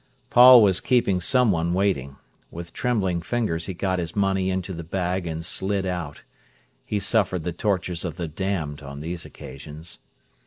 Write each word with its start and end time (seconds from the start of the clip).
Paul 0.31 0.63
was 0.63 0.79
keeping 0.81 1.21
someone 1.21 1.75
waiting. 1.75 2.15
With 2.49 2.73
trembling 2.73 3.21
fingers 3.21 3.67
he 3.67 3.75
got 3.75 3.99
his 3.99 4.15
money 4.15 4.49
into 4.49 4.73
the 4.73 4.83
bag 4.83 5.27
and 5.27 5.45
slid 5.45 5.85
out. 5.85 6.23
He 6.83 6.97
suffered 6.97 7.43
the 7.43 7.53
tortures 7.53 8.03
of 8.03 8.15
the 8.17 8.27
damned 8.27 8.81
on 8.81 9.01
these 9.01 9.25
occasions. 9.25 9.99